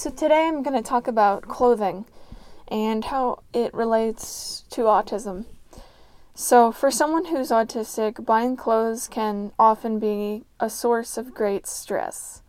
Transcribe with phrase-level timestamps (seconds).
[0.00, 2.04] So, today I'm going to talk about clothing
[2.68, 5.46] and how it relates to autism.
[6.36, 12.42] So, for someone who's autistic, buying clothes can often be a source of great stress.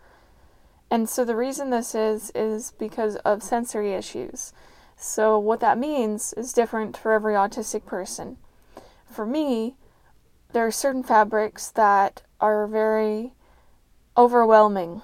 [0.91, 4.53] And so, the reason this is, is because of sensory issues.
[4.95, 8.37] So, what that means is different for every autistic person.
[9.09, 9.73] For me,
[10.53, 13.33] there are certain fabrics that are very
[14.15, 15.01] overwhelming,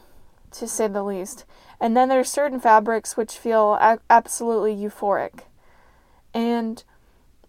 [0.52, 1.44] to say the least.
[1.80, 5.42] And then there's certain fabrics which feel a- absolutely euphoric.
[6.34, 6.84] And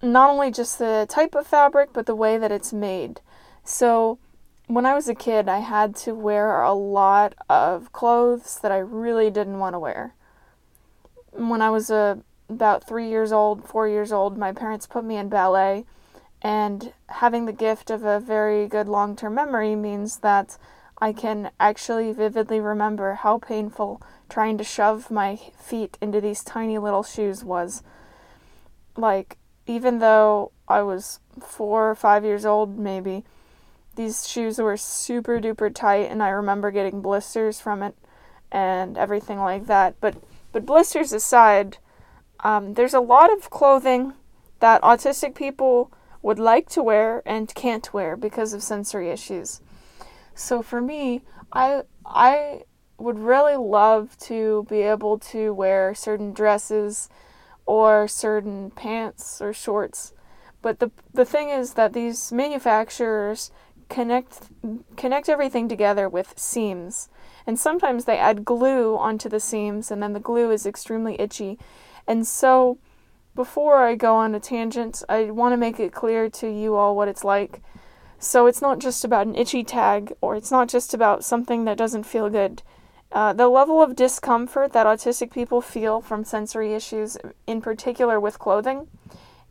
[0.02, 3.20] not only just the type of fabric, but the way that it's made.
[3.64, 4.18] So,
[4.66, 8.78] when I was a kid, I had to wear a lot of clothes that I
[8.78, 10.14] really didn't want to wear.
[11.32, 12.16] When I was uh,
[12.48, 15.84] about three years old, four years old, my parents put me in ballet,
[16.42, 20.58] and having the gift of a very good long term memory means that
[20.98, 26.78] I can actually vividly remember how painful trying to shove my feet into these tiny
[26.78, 27.82] little shoes was.
[28.96, 33.24] Like, even though I was four or five years old, maybe,
[33.94, 37.94] these shoes were super duper tight, and I remember getting blisters from it
[38.50, 39.96] and everything like that.
[40.00, 40.16] But,
[40.52, 41.78] but blisters aside,
[42.40, 44.14] um, there's a lot of clothing
[44.60, 49.60] that autistic people would like to wear and can't wear because of sensory issues.
[50.36, 52.62] So for me, I I
[52.98, 57.08] would really love to be able to wear certain dresses
[57.64, 60.12] or certain pants or shorts.
[60.62, 63.50] But the the thing is that these manufacturers
[63.88, 64.48] connect
[64.96, 67.08] connect everything together with seams.
[67.46, 71.58] And sometimes they add glue onto the seams and then the glue is extremely itchy.
[72.06, 72.78] And so
[73.34, 76.94] before I go on a tangent, I want to make it clear to you all
[76.94, 77.62] what it's like
[78.18, 81.76] so it's not just about an itchy tag or it's not just about something that
[81.76, 82.62] doesn't feel good.
[83.12, 87.16] Uh, the level of discomfort that autistic people feel from sensory issues,
[87.46, 88.88] in particular with clothing,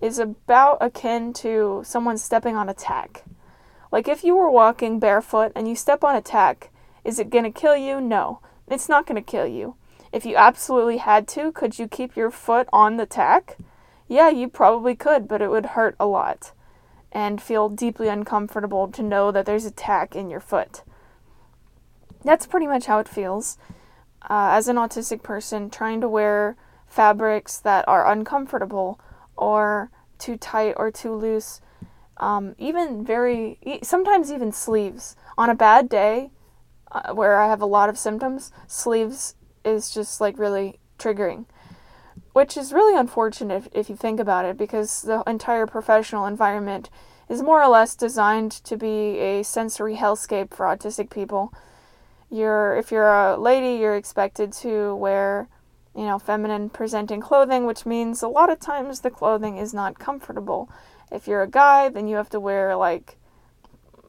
[0.01, 3.23] is about akin to someone stepping on a tack.
[3.91, 6.69] Like if you were walking barefoot and you step on a tack,
[7.03, 8.01] is it going to kill you?
[8.01, 9.75] No, it's not going to kill you.
[10.11, 13.57] If you absolutely had to, could you keep your foot on the tack?
[14.07, 16.51] Yeah, you probably could, but it would hurt a lot
[17.11, 20.83] and feel deeply uncomfortable to know that there's a tack in your foot.
[22.23, 23.57] That's pretty much how it feels.
[24.23, 26.57] Uh, as an autistic person, trying to wear
[26.87, 28.99] fabrics that are uncomfortable
[29.37, 31.61] or too tight or too loose,
[32.17, 35.15] um, even very, sometimes even sleeves.
[35.37, 36.31] On a bad day,
[36.91, 41.45] uh, where I have a lot of symptoms, sleeves is just like really triggering
[42.35, 46.89] which is really unfortunate if, you think about it because the entire professional environment
[47.29, 51.53] is more or less designed to be a sensory hellscape for autistic people.
[52.29, 55.47] You're if you're a lady, you're expected to wear,
[55.95, 59.97] you know, feminine presenting clothing, which means a lot of times the clothing is not
[59.97, 60.69] comfortable.
[61.13, 63.15] If you're a guy, then you have to wear like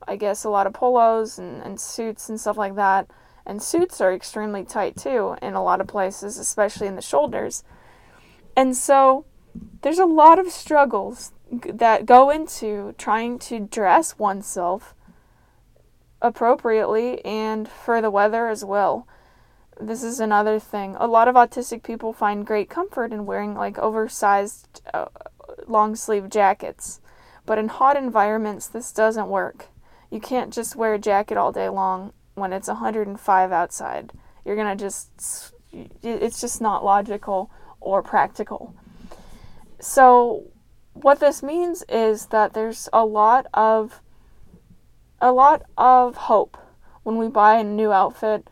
[0.09, 3.09] I guess a lot of polos and, and suits and stuff like that.
[3.47, 7.62] And suits are extremely tight too in a lot of places, especially in the shoulders.
[8.56, 9.27] And so
[9.83, 14.94] there's a lot of struggles that go into trying to dress oneself
[16.22, 19.06] appropriately and for the weather as well.
[19.78, 20.97] This is another thing.
[20.99, 25.06] A lot of autistic people find great comfort in wearing like oversized uh,
[25.66, 27.00] long sleeve jackets.
[27.45, 29.66] But in hot environments, this doesn't work.
[30.11, 34.12] You can't just wear a jacket all day long when it's 105 outside.
[34.45, 35.53] You're to just,
[36.03, 37.50] it's just not logical
[37.86, 38.74] or practical.
[39.80, 40.44] So,
[40.92, 44.00] what this means is that there's a lot of
[45.20, 46.58] a lot of hope
[47.04, 48.50] when we buy a new outfit,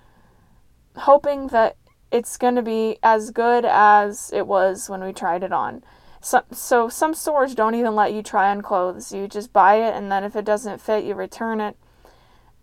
[0.96, 1.76] hoping that
[2.10, 5.82] it's going to be as good as it was when we tried it on.
[6.20, 9.12] So, so some stores don't even let you try on clothes.
[9.12, 11.76] You just buy it and then if it doesn't fit, you return it.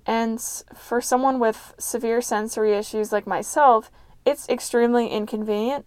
[0.05, 0.41] And
[0.73, 3.91] for someone with severe sensory issues like myself,
[4.25, 5.85] it's extremely inconvenient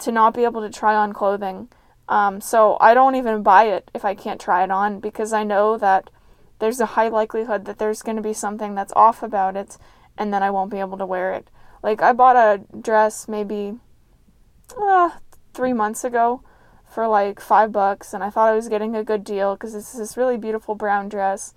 [0.00, 1.68] to not be able to try on clothing.
[2.08, 5.44] Um, so I don't even buy it if I can't try it on because I
[5.44, 6.10] know that
[6.58, 9.78] there's a high likelihood that there's going to be something that's off about it
[10.18, 11.48] and then I won't be able to wear it.
[11.82, 13.74] Like I bought a dress maybe
[14.76, 15.10] uh,
[15.54, 16.42] three months ago
[16.84, 19.92] for like five bucks and I thought I was getting a good deal because it's
[19.92, 21.54] this really beautiful brown dress,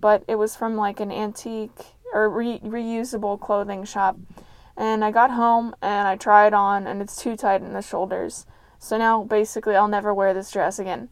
[0.00, 4.16] but it was from like an antique or re- reusable clothing shop
[4.80, 8.46] and I got home and I tried on, and it's too tight in the shoulders.
[8.78, 11.10] So now basically I'll never wear this dress again.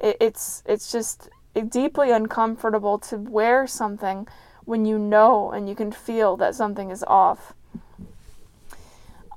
[0.00, 1.30] It, it's it's just
[1.68, 4.26] deeply uncomfortable to wear something
[4.64, 7.54] when you know and you can feel that something is off.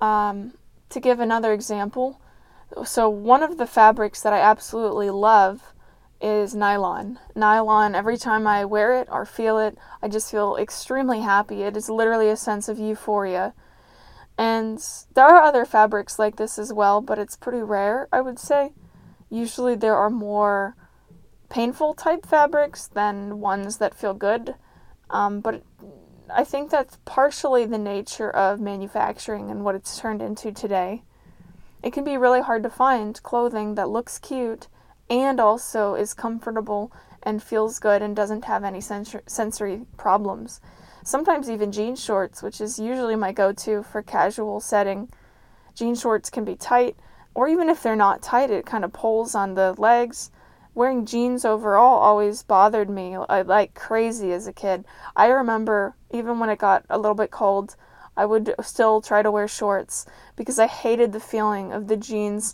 [0.01, 0.53] Um,
[0.89, 2.19] to give another example,
[2.83, 5.75] so one of the fabrics that I absolutely love
[6.19, 7.19] is nylon.
[7.35, 11.61] Nylon, every time I wear it or feel it, I just feel extremely happy.
[11.61, 13.53] It is literally a sense of euphoria.
[14.37, 14.83] And
[15.15, 18.73] there are other fabrics like this as well, but it's pretty rare, I would say.
[19.29, 20.75] Usually there are more
[21.49, 24.55] painful type fabrics than ones that feel good.
[25.09, 25.63] Um, but
[26.29, 31.03] I think that's partially the nature of manufacturing and what it's turned into today.
[31.81, 34.67] It can be really hard to find clothing that looks cute
[35.09, 36.91] and also is comfortable
[37.23, 40.59] and feels good and doesn't have any sensory problems.
[41.07, 45.07] Sometimes even jean shorts, which is usually my go to for casual setting.
[45.73, 46.97] Jean shorts can be tight,
[47.33, 50.31] or even if they're not tight, it kind of pulls on the legs.
[50.75, 54.83] Wearing jeans overall always bothered me like crazy as a kid.
[55.15, 57.77] I remember even when it got a little bit cold,
[58.17, 60.05] I would still try to wear shorts
[60.35, 62.53] because I hated the feeling of the jeans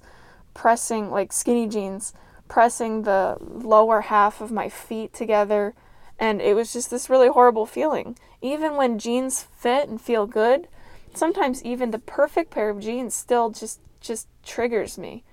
[0.53, 2.13] pressing, like skinny jeans,
[2.47, 5.73] pressing the lower half of my feet together.
[6.19, 8.17] And it was just this really horrible feeling.
[8.41, 10.67] Even when jeans fit and feel good,
[11.13, 15.23] sometimes even the perfect pair of jeans still just just triggers me.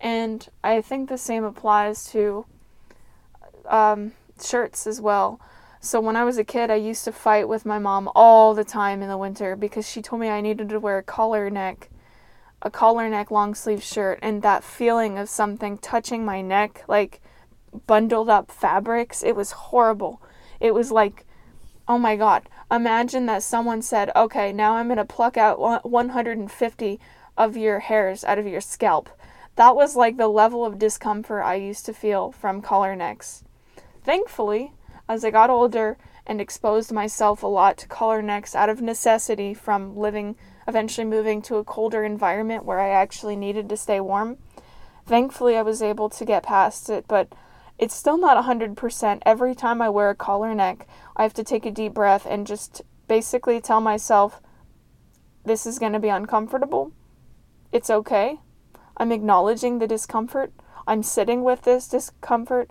[0.00, 2.46] And I think the same applies to
[3.66, 4.12] um,
[4.42, 5.40] shirts as well.
[5.80, 8.64] So when I was a kid, I used to fight with my mom all the
[8.64, 11.90] time in the winter because she told me I needed to wear a collar neck
[12.64, 17.20] a collar neck long sleeve shirt and that feeling of something touching my neck like
[17.86, 20.20] bundled up fabrics it was horrible.
[20.60, 21.26] It was like
[21.86, 22.48] oh my god.
[22.70, 27.00] Imagine that someone said okay now i'm going to pluck out 150
[27.36, 29.10] of your hairs out of your scalp.
[29.56, 33.44] That was like the level of discomfort i used to feel from collar necks.
[34.02, 34.72] Thankfully
[35.08, 39.52] as i got older and exposed myself a lot to collar necks out of necessity
[39.52, 40.36] from living
[40.66, 44.38] eventually moving to a colder environment where I actually needed to stay warm.
[45.06, 47.28] Thankfully, I was able to get past it, but
[47.84, 49.18] it's still not 100%.
[49.26, 52.46] Every time I wear a collar neck, I have to take a deep breath and
[52.46, 54.40] just basically tell myself,
[55.44, 56.92] this is going to be uncomfortable.
[57.72, 58.40] It's okay.
[58.96, 60.50] I'm acknowledging the discomfort.
[60.86, 62.70] I'm sitting with this discomfort,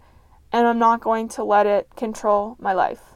[0.52, 3.14] and I'm not going to let it control my life.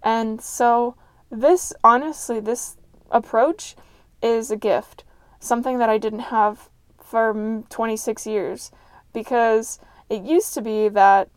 [0.00, 0.94] And so,
[1.28, 2.76] this honestly, this
[3.10, 3.74] approach
[4.22, 5.02] is a gift,
[5.40, 6.70] something that I didn't have
[7.00, 8.70] for 26 years
[9.12, 11.28] because it used to be that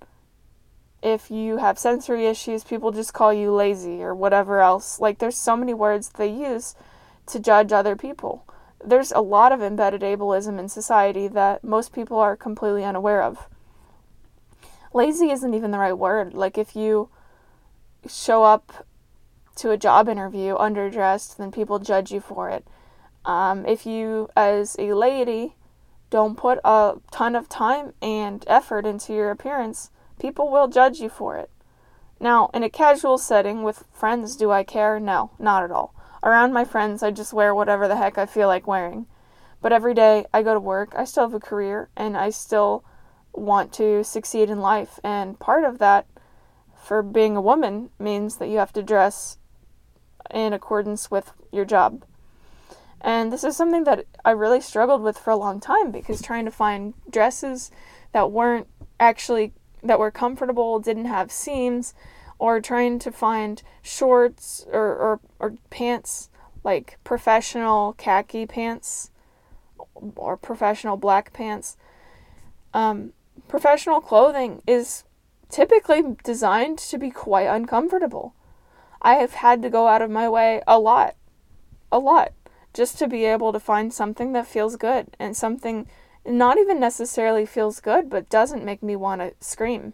[1.03, 4.99] if you have sensory issues, people just call you lazy or whatever else.
[4.99, 6.75] Like, there's so many words they use
[7.27, 8.45] to judge other people.
[8.83, 13.47] There's a lot of embedded ableism in society that most people are completely unaware of.
[14.93, 16.33] Lazy isn't even the right word.
[16.33, 17.09] Like, if you
[18.07, 18.85] show up
[19.55, 22.65] to a job interview underdressed, then people judge you for it.
[23.25, 25.55] Um, if you, as a lady,
[26.11, 31.09] don't put a ton of time and effort into your appearance, people will judge you
[31.09, 31.49] for it.
[32.19, 34.99] Now, in a casual setting with friends, do I care?
[34.99, 35.95] No, not at all.
[36.21, 39.07] Around my friends, I just wear whatever the heck I feel like wearing.
[39.61, 42.83] But every day I go to work, I still have a career, and I still
[43.33, 44.99] want to succeed in life.
[45.03, 46.05] And part of that,
[46.75, 49.37] for being a woman, means that you have to dress
[50.29, 52.03] in accordance with your job.
[53.03, 56.45] And this is something that I really struggled with for a long time because trying
[56.45, 57.71] to find dresses
[58.13, 58.67] that weren't
[58.99, 59.53] actually
[59.83, 61.95] that were comfortable, didn't have seams,
[62.37, 66.29] or trying to find shorts or, or, or pants
[66.63, 69.09] like professional khaki pants
[70.15, 71.77] or professional black pants.
[72.73, 73.13] Um,
[73.47, 75.03] professional clothing is
[75.49, 78.33] typically designed to be quite uncomfortable.
[79.01, 81.15] I have had to go out of my way a lot,
[81.91, 82.33] a lot,
[82.73, 85.87] just to be able to find something that feels good and something
[86.25, 89.93] not even necessarily feels good, but doesn't make me want to scream,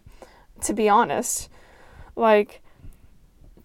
[0.62, 1.48] to be honest.
[2.14, 2.62] Like,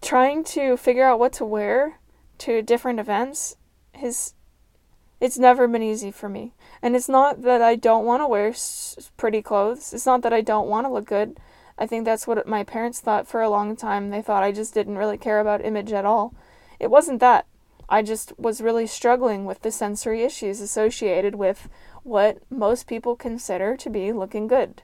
[0.00, 1.98] trying to figure out what to wear
[2.38, 3.56] to different events
[4.02, 4.34] is
[5.20, 6.52] it's never been easy for me
[6.82, 10.32] and it's not that i don't want to wear s- pretty clothes it's not that
[10.32, 11.38] i don't want to look good
[11.76, 14.10] I think that's what my parents thought for a long time.
[14.10, 16.34] They thought I just didn't really care about image at all.
[16.78, 17.46] It wasn't that.
[17.88, 21.68] I just was really struggling with the sensory issues associated with
[22.02, 24.82] what most people consider to be looking good.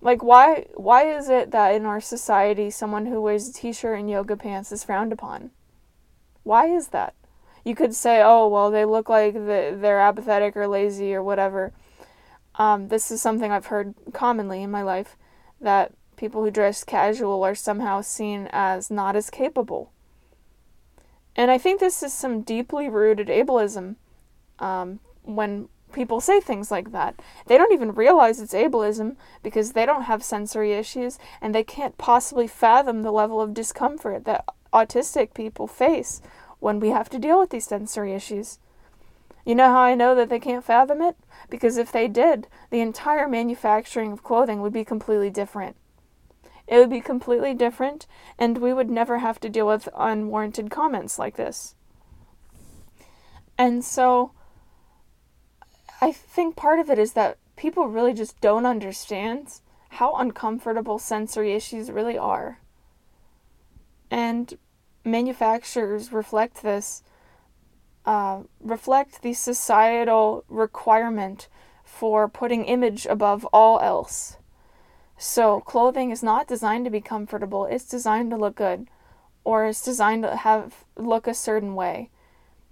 [0.00, 4.08] Like why why is it that in our society someone who wears a t-shirt and
[4.08, 5.50] yoga pants is frowned upon?
[6.44, 7.14] Why is that?
[7.64, 11.72] You could say, "Oh, well, they look like they're apathetic or lazy or whatever."
[12.54, 15.16] Um, this is something I've heard commonly in my life
[15.60, 19.92] that people who dress casual are somehow seen as not as capable.
[21.38, 23.94] And I think this is some deeply rooted ableism
[24.58, 27.14] um, when people say things like that.
[27.46, 29.14] They don't even realize it's ableism
[29.44, 34.24] because they don't have sensory issues and they can't possibly fathom the level of discomfort
[34.24, 36.20] that autistic people face
[36.58, 38.58] when we have to deal with these sensory issues.
[39.46, 41.16] You know how I know that they can't fathom it?
[41.48, 45.76] Because if they did, the entire manufacturing of clothing would be completely different.
[46.68, 48.06] It would be completely different,
[48.38, 51.74] and we would never have to deal with unwarranted comments like this.
[53.56, 54.32] And so,
[56.00, 61.54] I think part of it is that people really just don't understand how uncomfortable sensory
[61.54, 62.60] issues really are.
[64.10, 64.56] And
[65.04, 67.02] manufacturers reflect this
[68.04, 71.48] uh, reflect the societal requirement
[71.84, 74.38] for putting image above all else.
[75.20, 78.88] So, clothing is not designed to be comfortable, it's designed to look good,
[79.42, 82.10] or it's designed to have look a certain way.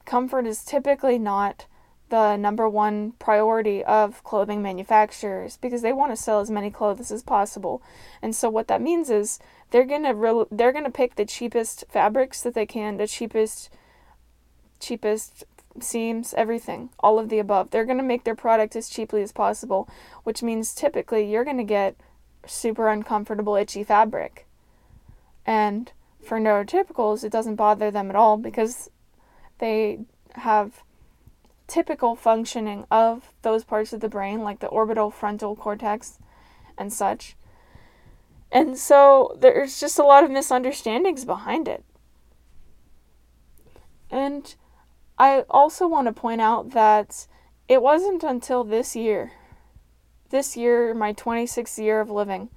[0.05, 1.67] Comfort is typically not
[2.09, 7.11] the number one priority of clothing manufacturers because they want to sell as many clothes
[7.11, 7.83] as possible.
[8.23, 11.25] And so what that means is they're going to re- they're going to pick the
[11.25, 13.71] cheapest fabrics that they can, the cheapest
[14.79, 15.45] cheapest
[15.81, 17.71] seams, everything, all of the above.
[17.71, 19.89] They're going to make their product as cheaply as possible,
[20.23, 21.97] which means typically you're going to get
[22.47, 24.47] super uncomfortable, itchy fabric.
[25.45, 28.91] And for neurotypicals, it doesn't bother them at all because
[29.59, 30.01] they
[30.35, 30.83] have
[31.67, 36.19] typical functioning of those parts of the brain, like the orbital frontal cortex
[36.79, 37.37] and such.
[38.53, 41.85] And so there's just a lot of misunderstandings behind it.
[44.11, 44.55] And
[45.19, 47.27] I also want to point out that
[47.69, 49.33] it wasn't until this year,
[50.31, 52.49] this year, my 26th year of living,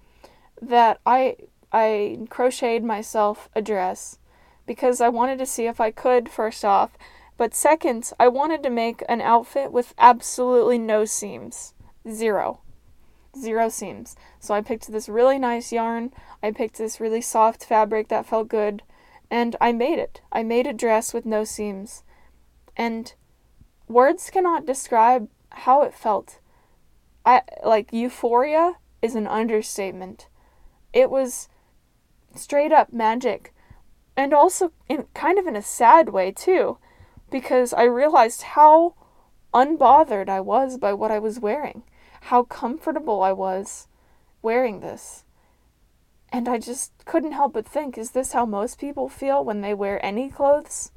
[0.62, 1.36] that I
[1.72, 4.18] I crocheted myself a dress
[4.66, 6.92] because I wanted to see if I could first off,
[7.38, 11.74] but second, I wanted to make an outfit with absolutely no seams.
[12.10, 12.60] Zero.
[13.38, 14.16] Zero seams.
[14.40, 16.12] So I picked this really nice yarn,
[16.42, 18.84] I picked this really soft fabric that felt good,
[19.32, 20.22] and I made it.
[20.32, 22.04] I made a dress with no seams.
[22.76, 23.14] And
[23.88, 26.40] words cannot describe how it felt.
[27.30, 30.28] I like euphoria is an understatement.
[30.94, 31.48] It was
[32.34, 33.54] straight up magic.
[34.18, 36.80] And also in kind of in a sad way too,
[37.30, 38.96] because I realized how
[39.54, 41.84] unbothered I was by what I was wearing,
[42.22, 43.88] how comfortable I was
[44.42, 45.24] wearing this.
[46.32, 49.76] And I just couldn't help but think is this how most people feel when they
[49.76, 50.92] wear any clothes?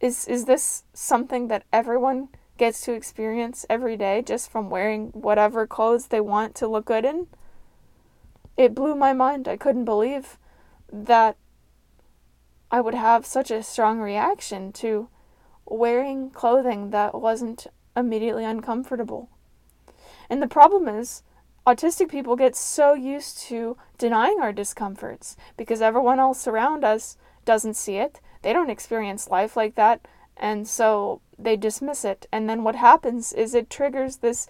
[0.00, 5.66] Is is this something that everyone gets to experience every day just from wearing whatever
[5.66, 7.26] clothes they want to look good in?
[8.56, 9.48] It blew my mind.
[9.48, 10.38] I couldn't believe
[10.92, 11.36] that
[12.70, 15.08] I would have such a strong reaction to
[15.66, 19.28] wearing clothing that wasn't immediately uncomfortable.
[20.30, 21.22] And the problem is,
[21.66, 27.74] autistic people get so used to denying our discomforts because everyone else around us doesn't
[27.74, 30.06] see it they don't experience life like that,
[30.36, 32.26] and so they dismiss it.
[32.32, 34.48] And then what happens is it triggers this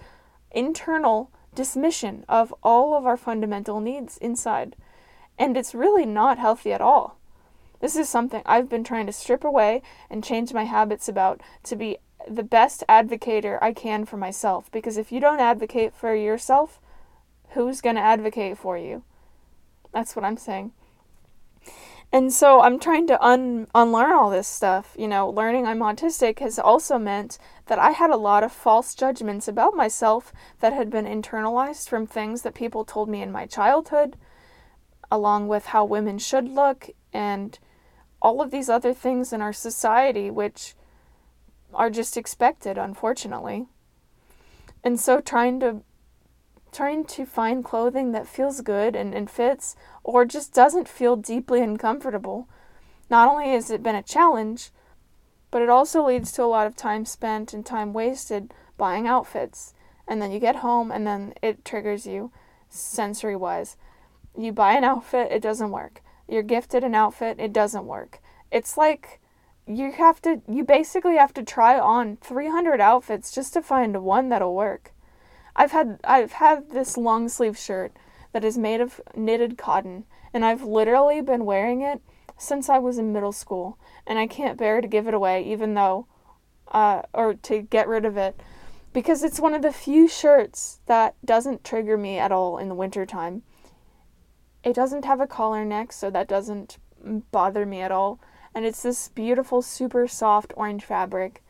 [0.50, 4.76] internal dismission of all of our fundamental needs inside.
[5.38, 7.18] And it's really not healthy at all.
[7.80, 11.76] This is something I've been trying to strip away and change my habits about to
[11.76, 14.70] be the best advocator I can for myself.
[14.72, 16.80] Because if you don't advocate for yourself,
[17.50, 19.02] who's going to advocate for you?
[19.92, 20.72] That's what I'm saying.
[22.14, 24.94] And so I'm trying to un- unlearn all this stuff.
[24.96, 28.94] You know, learning I'm autistic has also meant that I had a lot of false
[28.94, 33.46] judgments about myself that had been internalized from things that people told me in my
[33.46, 34.16] childhood,
[35.10, 37.58] along with how women should look and
[38.22, 40.76] all of these other things in our society which
[41.74, 43.66] are just expected, unfortunately.
[44.84, 45.82] And so trying to
[46.74, 51.62] trying to find clothing that feels good and, and fits or just doesn't feel deeply
[51.62, 52.48] uncomfortable.
[53.08, 54.70] Not only has it been a challenge,
[55.50, 59.72] but it also leads to a lot of time spent and time wasted buying outfits.
[60.06, 62.32] And then you get home and then it triggers you
[62.68, 63.76] sensory wise.
[64.36, 66.02] You buy an outfit, it doesn't work.
[66.28, 68.20] You're gifted an outfit, it doesn't work.
[68.50, 69.20] It's like
[69.66, 74.28] you have to you basically have to try on 300 outfits just to find one
[74.28, 74.93] that'll work.
[75.56, 77.92] I've had I've had this long sleeve shirt
[78.32, 82.00] that is made of knitted cotton, and I've literally been wearing it
[82.36, 85.74] since I was in middle school, and I can't bear to give it away, even
[85.74, 86.06] though,
[86.72, 88.40] uh, or to get rid of it,
[88.92, 92.74] because it's one of the few shirts that doesn't trigger me at all in the
[92.74, 93.42] wintertime.
[94.64, 96.78] It doesn't have a collar neck, so that doesn't
[97.30, 98.18] bother me at all.
[98.54, 101.42] and it's this beautiful, super soft orange fabric.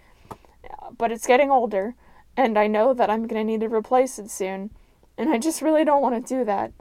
[0.96, 1.94] But it's getting older,
[2.36, 4.70] and I know that I'm going to need to replace it soon,
[5.16, 6.72] and I just really don't want to do that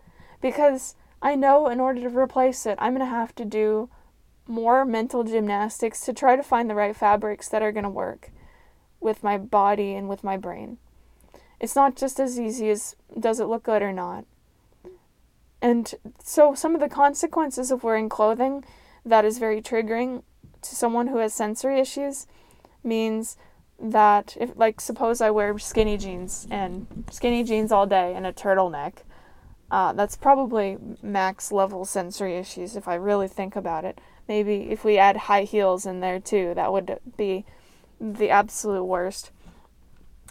[0.41, 3.89] because I know in order to replace it, I'm going to have to do
[4.45, 8.31] more mental gymnastics to try to find the right fabrics that are going to work
[8.99, 10.77] with my body and with my brain.
[11.59, 14.25] It's not just as easy as does it look good or not.
[15.61, 18.65] And so, some of the consequences of wearing clothing
[19.05, 20.23] that is very triggering
[20.61, 22.27] to someone who has sensory issues
[22.83, 23.37] means
[23.83, 28.31] that if like suppose I wear skinny jeans and skinny jeans all day and a
[28.31, 28.99] turtleneck,
[29.69, 33.99] uh, that's probably max level sensory issues if I really think about it.
[34.27, 37.45] Maybe if we add high heels in there too, that would be
[37.99, 39.31] the absolute worst.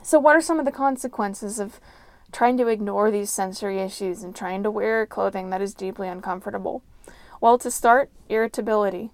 [0.03, 1.79] So, what are some of the consequences of
[2.33, 6.83] trying to ignore these sensory issues and trying to wear clothing that is deeply uncomfortable?
[7.41, 9.11] Well, to start, irritability,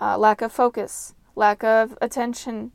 [0.00, 2.72] uh, lack of focus, lack of attention,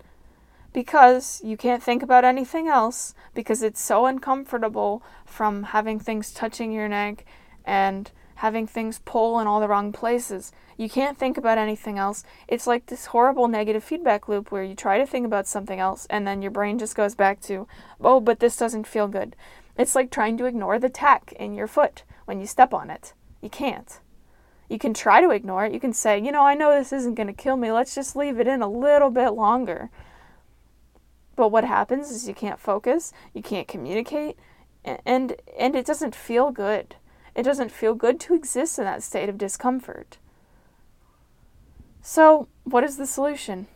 [0.74, 6.72] because you can't think about anything else because it's so uncomfortable from having things touching
[6.72, 7.26] your neck
[7.64, 10.52] and having things pull in all the wrong places.
[10.76, 12.24] You can't think about anything else.
[12.48, 16.08] It's like this horrible negative feedback loop where you try to think about something else
[16.10, 17.68] and then your brain just goes back to,
[18.02, 19.36] oh, but this doesn't feel good.
[19.78, 23.14] It's like trying to ignore the tack in your foot when you step on it.
[23.42, 24.00] You can't.
[24.70, 25.74] You can try to ignore it.
[25.74, 27.72] You can say, you know, I know this isn't going to kill me.
[27.72, 29.90] Let's just leave it in a little bit longer.
[31.36, 34.38] But what happens is you can't focus, you can't communicate,
[34.84, 36.96] and and it doesn't feel good.
[37.36, 40.18] It doesn't feel good to exist in that state of discomfort.
[42.02, 43.68] So, what is the solution?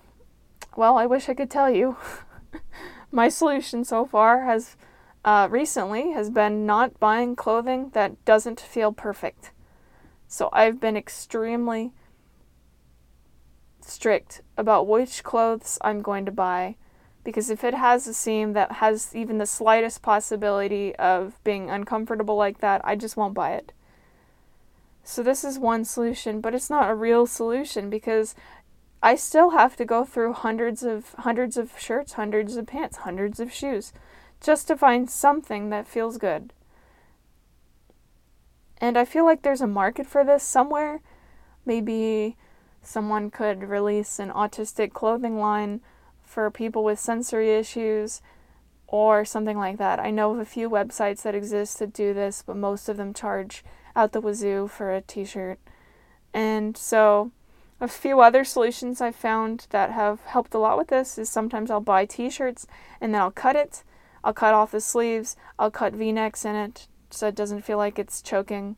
[0.75, 1.97] Well, I wish I could tell you.
[3.11, 4.75] My solution so far has
[5.25, 9.51] uh, recently has been not buying clothing that doesn't feel perfect.
[10.27, 11.93] So I've been extremely
[13.81, 16.75] strict about which clothes I'm going to buy
[17.27, 22.37] because if it has a seam that has even the slightest possibility of being uncomfortable
[22.37, 23.73] like that, I just won't buy it.
[25.03, 28.33] So this is one solution, but it's not a real solution because
[29.03, 33.41] I still have to go through hundreds of hundreds of shirts, hundreds of pants, hundreds
[33.41, 33.91] of shoes
[34.39, 36.53] just to find something that feels good.
[38.77, 41.01] And I feel like there's a market for this somewhere.
[41.65, 42.37] Maybe
[42.81, 45.81] someone could release an autistic clothing line
[46.27, 48.21] for people with sensory issues
[48.87, 49.99] or something like that.
[49.99, 53.13] I know of a few websites that exist that do this, but most of them
[53.13, 53.63] charge
[53.95, 55.59] out the wazoo for a t shirt.
[56.33, 57.31] And so,
[57.79, 61.71] a few other solutions I've found that have helped a lot with this is sometimes
[61.71, 62.67] I'll buy t shirts
[63.01, 63.83] and then I'll cut it.
[64.23, 67.77] I'll cut off the sleeves, I'll cut v necks in it so it doesn't feel
[67.77, 68.75] like it's choking.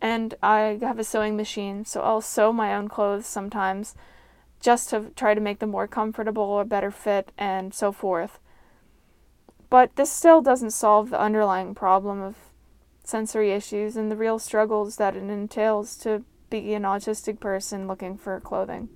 [0.00, 3.94] And I have a sewing machine, so I'll sew my own clothes sometimes
[4.60, 8.38] just to try to make them more comfortable or better fit and so forth.
[9.68, 12.36] But this still doesn't solve the underlying problem of
[13.04, 18.16] sensory issues and the real struggles that it entails to be an autistic person looking
[18.16, 18.88] for clothing.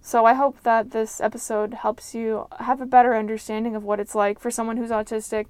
[0.00, 4.14] So I hope that this episode helps you have a better understanding of what it's
[4.14, 5.48] like for someone who's autistic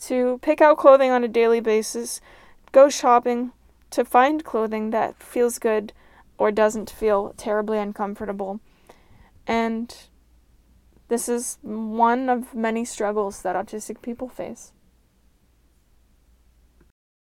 [0.00, 2.20] to pick out clothing on a daily basis,
[2.72, 3.52] go shopping
[3.90, 5.92] to find clothing that feels good
[6.42, 8.58] or doesn't feel terribly uncomfortable.
[9.46, 9.96] And
[11.06, 14.72] this is one of many struggles that autistic people face.